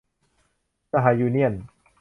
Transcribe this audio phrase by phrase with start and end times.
[0.91, 1.53] สหยูเนี่ยน